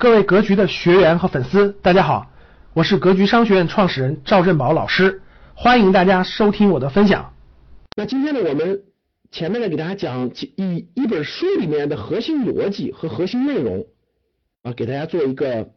[0.00, 2.30] 各位格局的学员和粉丝，大家好，
[2.72, 5.22] 我是格局商学院创始人赵振宝老师，
[5.56, 7.34] 欢迎大家收听我的分享。
[7.96, 8.84] 那今天呢，我们
[9.32, 13.88] 前面呢给大家讲一一本书里面的核心逻辑和核心内容
[14.62, 15.70] 啊，给大家做一个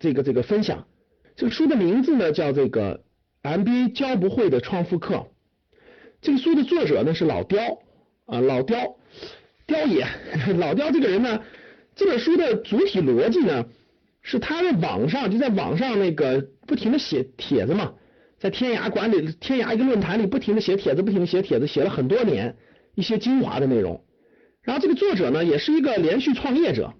[0.00, 0.88] 这个这个分享。
[1.36, 3.04] 这个书的名字呢叫这个
[3.44, 5.28] MBA 教不会的创富课。
[6.20, 7.60] 这个书的作者呢是老刁
[8.26, 8.96] 啊，老刁
[9.68, 10.04] 刁爷，
[10.58, 11.40] 老刁这个人呢。
[12.00, 13.66] 这本书的主体逻辑呢，
[14.22, 17.92] 是他在网上就在网上那个不停的写帖子嘛，
[18.38, 22.56] 在天涯管理天涯一个论坛里不停的写帖子，不停的写帖子，写了很多年
[22.94, 24.02] 一些精华的内容。
[24.62, 26.94] 然后这个作者呢，也是一个连续创业者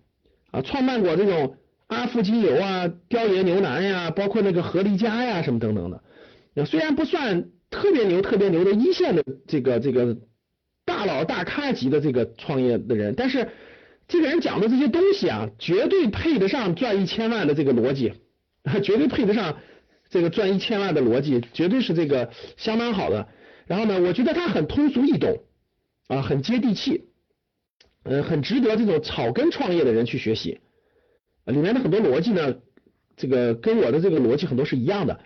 [0.50, 1.56] 啊，创办过这种
[1.86, 6.66] 阿芙精油啊、雕爷牛腩呀，包括那个合力家呀什么等等的。
[6.66, 10.18] 虽然不算特别牛、特别牛的一线的这个这个
[10.84, 13.48] 大佬大咖级的这个创业的人，但是。
[14.10, 18.12] 这个人讲的这些东西啊，绝对配得上赚一千万的这个逻辑，
[18.82, 19.56] 绝对配得上
[20.10, 23.28] 这个赚一千万的逻辑，绝对是这个相当好的。
[23.68, 25.44] 然后呢，我觉得他很通俗易懂
[26.08, 27.04] 啊，很接地气，
[28.02, 30.58] 呃，很值得这种草根创业的人去学习。
[31.44, 32.56] 里面的很多逻辑呢，
[33.16, 35.20] 这个跟我的这个逻辑很多是一样的。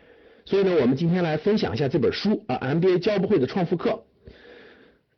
[0.44, 4.04] 所以呢，我们今天来分享一下这本书啊，MBA 教不会的创富课。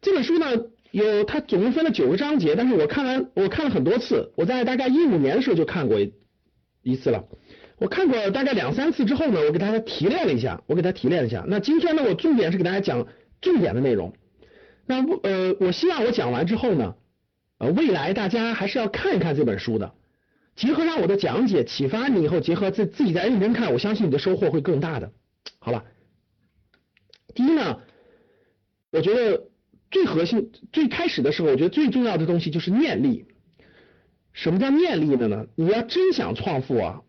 [0.00, 0.46] 这本书呢。
[0.92, 5.98] 有，它总共分了九个章节，但是我看完，我看了很多次，我在大概一五年的时候就看过
[6.82, 7.24] 一次了。
[7.78, 11.44] 我看过大概两三次之后呢，我给大家提炼了一下，我给大家提炼了一下。
[11.46, 13.06] 那今天呢，我重点是给大家讲
[13.42, 14.14] 重点的内容。
[14.86, 16.94] 那呃，我希望我讲完之后呢，
[17.58, 19.92] 呃，未来大家还是要看一看这本书的，
[20.54, 25.12] 结合上我的讲解，启发你以后，结合自自己再认真看，我相信你的收获会更大的。
[25.58, 25.84] 好了，
[27.34, 27.80] 第一呢，
[28.90, 29.45] 我觉得。
[29.90, 33.26] 最核心、最开始的时候，我觉得最重要的东西就是念力。
[34.32, 35.46] 什么叫念力的呢？
[35.54, 37.02] 你要真想创富啊，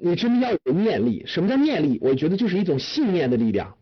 [0.00, 1.24] 你真的要有念力。
[1.26, 1.98] 什么叫念力？
[2.00, 3.76] 我觉得就是一种信念的力量。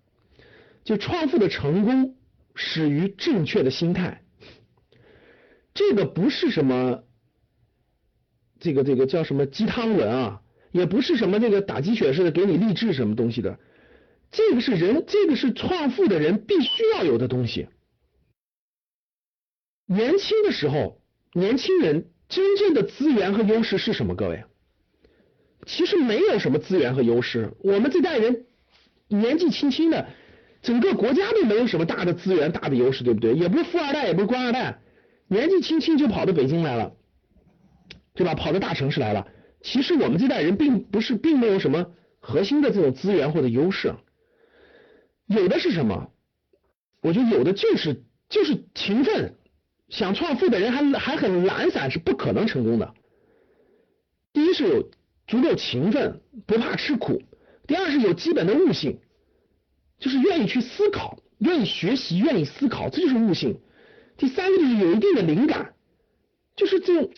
[0.85, 2.17] 就创富的成功
[2.55, 4.23] 始于正确的心态。
[5.75, 7.05] 这个不是什么，
[8.59, 10.43] 这个这个叫什么鸡汤文啊，
[10.73, 13.59] 也不是什么这个打鸡血似的给你励志什么东西的。
[14.31, 17.69] 这个是人，这个是创富的人必须要有的东西。
[19.87, 21.01] 年轻的时候，
[21.33, 24.15] 年轻人真正的资源和优势是什么？
[24.15, 24.45] 各位，
[25.67, 27.55] 其实没有什么资源和优势。
[27.61, 28.45] 我们这代人
[29.09, 30.09] 年纪轻轻的，
[30.61, 33.35] 整个国家都没有什么大的资源、大的优势，对不对？
[33.35, 34.81] 也不是富二代，也不是官二代，
[35.27, 36.95] 年纪轻轻就跑到北京来了，
[38.13, 38.35] 对吧？
[38.35, 39.27] 跑到大城市来了。
[39.63, 43.95] 其实我们这代人并不是，并没有什么核心的这种资源或者优势。
[45.29, 46.11] 有的是什么？
[47.01, 49.37] 我觉得有的就是就是勤奋，
[49.89, 52.93] 想创富的人还还很懒散是不可能成功的。
[54.33, 54.91] 第一是有
[55.27, 57.21] 足够勤奋，不怕吃苦；
[57.69, 58.99] 第二是有基本的悟性，
[60.01, 63.61] 就是愿意去思考，愿意学习，愿意思考，这就是悟性。
[64.17, 65.75] 第三个就是有一定的灵感，
[66.57, 67.11] 就是这种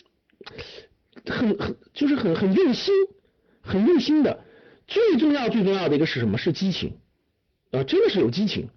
[1.25, 2.93] 很很就是很很用心，
[3.61, 4.43] 很用心的。
[4.85, 6.37] 最重要最重要的一个是什么？
[6.37, 6.99] 是激情。
[7.71, 8.69] 啊，真的是有激情。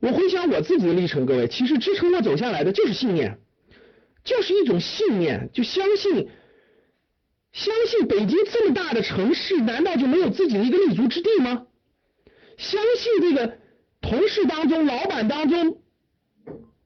[0.00, 3.38] 我回想我自己的历程，各位，其实支撑我走下来的就是信念，
[4.24, 6.28] 就是一种信念，就相信，
[7.52, 11.66] 相信北京这么大的城市，难道就没有自己的一个立足之地吗？
[12.58, 13.58] 相信这个
[14.00, 15.80] 同事当中、老板当中、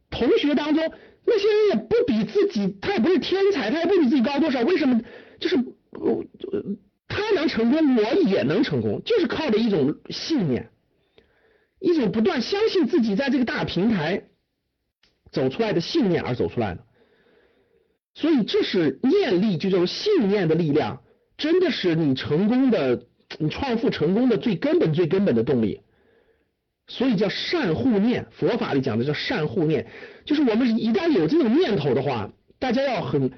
[0.09, 0.93] 同学当中，
[1.27, 4.63] 那些人也不比自己，他也不是天才，他也不比自己高多少。
[4.63, 5.01] 为什么？
[5.39, 5.57] 就是
[5.91, 6.25] 我
[7.09, 10.71] 他能成功，我也能成功，就是靠着一种信念。
[11.81, 14.29] 一种不断相信自己在这个大平台
[15.33, 16.85] 走出来的信念而走出来的，
[18.15, 21.03] 所以这是念力，就叫信念的力量，
[21.37, 23.07] 真的是你成功的、
[23.39, 25.81] 你创富成功的最根本、最根本的动力。
[26.87, 29.87] 所以叫善护念，佛法里讲的叫善护念，
[30.25, 33.31] 就是我们一旦有这种念头的话，大家要很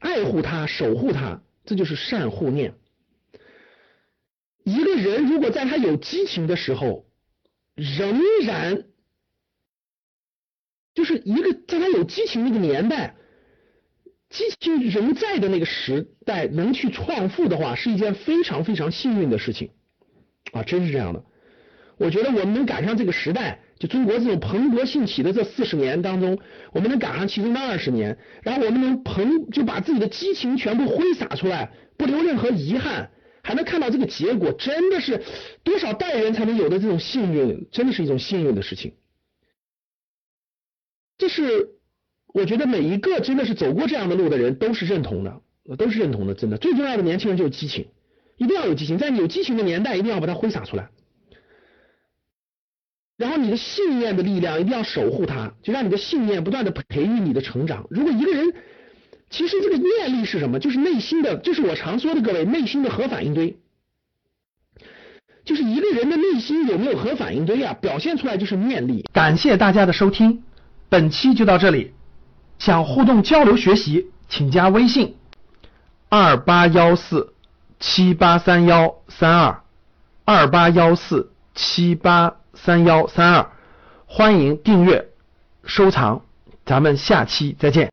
[0.00, 2.74] 爱护它、守护它，这就是善护念。
[4.64, 7.05] 一个人如果在他有激情的时候，
[7.76, 8.84] 仍然
[10.94, 13.14] 就是一个在他有激情那个年代，
[14.30, 19.70] 激情仍在的那个时代，能去创富的话，是一件非常非常幸运的事情
[20.52, 20.62] 啊！
[20.62, 21.22] 真是这样的。
[21.98, 26.38] 我觉得我们能赶上这个时代，就中国这种蓬勃兴起的这四十年当中，
[26.72, 33.10] 我们能赶上其中的二十年，然后我们能蓬就把自己的激情全部挥洒出来，不留任何遗憾。
[33.46, 35.22] 还能看到这个结果，真的是
[35.62, 38.94] 多少代人才能有的这种幸运，真的是一种幸运的事情。
[41.16, 41.68] 这是
[42.26, 45.40] 我觉得每一个真的是走过这样的路的人都是认同的，
[45.78, 46.58] 都是认同的，真的。
[46.58, 47.86] 最重要的年轻人就是激情，
[48.36, 50.90] 一定要有激情，在有激情的年代，一定要把它挥洒出来。
[53.16, 57.86] 然后你的信念的力量一定要守护它，就让你的信念不断的培育你的成长。
[57.90, 58.52] 如果一个人，
[59.28, 60.58] 其实这个念力是什么？
[60.58, 63.58] 就是内心的，就是我常说的各位内心的核反应堆。
[65.44, 67.72] 就是一个人的内心有没有核反应堆啊？
[67.74, 69.04] 表现出来就是念力。
[69.12, 70.42] 感谢大家的收听，
[70.88, 71.92] 本期就到这里。
[72.58, 75.16] 想互动交流学习，请加微信
[76.08, 77.34] 二八幺四
[77.78, 79.62] 七八三幺三二
[80.24, 83.50] 二八幺四七八三幺三二，
[84.06, 85.08] 欢迎订阅
[85.64, 86.22] 收藏，
[86.64, 87.84] 咱们下期再见。